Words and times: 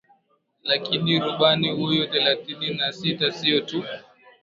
Lakini 0.63 1.19
rubani 1.19 1.69
huyo 1.71 2.07
thelathini 2.07 2.73
na 2.73 2.91
sita 2.93 3.31
sio 3.31 3.61
tu 3.61 3.83